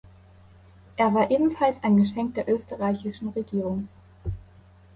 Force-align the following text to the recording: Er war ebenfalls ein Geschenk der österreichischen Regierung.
Er 0.97 1.13
war 1.13 1.29
ebenfalls 1.29 1.83
ein 1.83 1.95
Geschenk 1.95 2.33
der 2.33 2.49
österreichischen 2.51 3.29
Regierung. 3.29 3.87